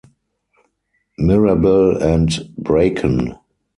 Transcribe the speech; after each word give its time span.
Mirabel 1.19 2.01
and 2.01 2.31
Bracon. 2.59 3.37